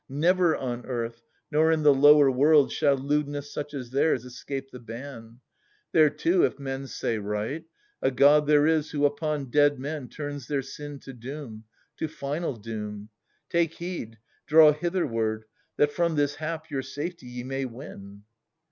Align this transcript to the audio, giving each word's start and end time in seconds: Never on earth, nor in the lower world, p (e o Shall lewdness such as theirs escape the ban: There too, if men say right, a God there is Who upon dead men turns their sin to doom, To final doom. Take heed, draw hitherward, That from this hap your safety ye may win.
Never 0.09 0.55
on 0.57 0.83
earth, 0.87 1.21
nor 1.51 1.71
in 1.71 1.83
the 1.83 1.93
lower 1.93 2.31
world, 2.31 2.69
p 2.69 2.73
(e 2.73 2.73
o 2.73 2.75
Shall 2.75 2.97
lewdness 2.97 3.53
such 3.53 3.75
as 3.75 3.91
theirs 3.91 4.25
escape 4.25 4.71
the 4.71 4.79
ban: 4.79 5.41
There 5.91 6.09
too, 6.09 6.43
if 6.43 6.57
men 6.57 6.87
say 6.87 7.19
right, 7.19 7.65
a 8.01 8.09
God 8.09 8.47
there 8.47 8.65
is 8.65 8.89
Who 8.89 9.05
upon 9.05 9.51
dead 9.51 9.77
men 9.77 10.09
turns 10.09 10.47
their 10.47 10.63
sin 10.63 10.97
to 11.01 11.13
doom, 11.13 11.65
To 11.97 12.07
final 12.07 12.55
doom. 12.55 13.09
Take 13.47 13.75
heed, 13.75 14.17
draw 14.47 14.73
hitherward, 14.73 15.45
That 15.77 15.91
from 15.91 16.15
this 16.15 16.33
hap 16.33 16.71
your 16.71 16.81
safety 16.81 17.27
ye 17.27 17.43
may 17.43 17.65
win. 17.65 18.23